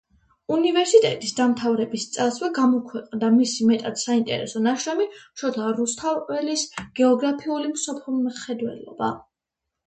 [0.53, 5.07] უნივერსიტეტის დამთავრების წელსვე გამოქვეყნდა მისი მეტად საინტერესო ნაშრომი:
[5.43, 6.65] „შოთა რუსთაველის
[7.03, 9.13] გეოგრაფიული მსოფლმხედველობა“.